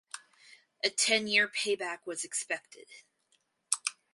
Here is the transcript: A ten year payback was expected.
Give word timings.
A 0.83 0.89
ten 0.89 1.27
year 1.27 1.47
payback 1.47 1.99
was 2.07 2.25
expected. 2.25 2.87